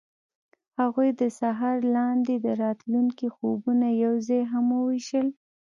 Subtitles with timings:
[0.79, 5.27] هغوی د سهار لاندې د راتلونکي خوبونه یوځای هم وویشل.